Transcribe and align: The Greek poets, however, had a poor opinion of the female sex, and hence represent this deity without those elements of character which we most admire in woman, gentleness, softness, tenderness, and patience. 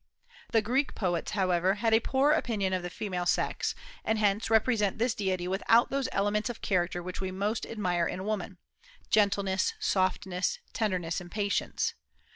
The 0.51 0.63
Greek 0.63 0.95
poets, 0.95 1.33
however, 1.33 1.75
had 1.75 1.93
a 1.93 1.99
poor 1.99 2.31
opinion 2.31 2.73
of 2.73 2.81
the 2.81 2.89
female 2.89 3.27
sex, 3.27 3.75
and 4.03 4.17
hence 4.17 4.49
represent 4.49 4.97
this 4.97 5.13
deity 5.13 5.47
without 5.47 5.91
those 5.91 6.09
elements 6.11 6.49
of 6.49 6.63
character 6.63 7.03
which 7.03 7.21
we 7.21 7.29
most 7.29 7.67
admire 7.67 8.07
in 8.07 8.25
woman, 8.25 8.57
gentleness, 9.11 9.75
softness, 9.79 10.57
tenderness, 10.73 11.21
and 11.21 11.29
patience. 11.29 11.93